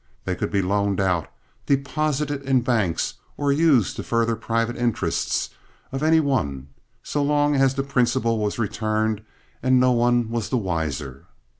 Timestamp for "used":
3.51-3.97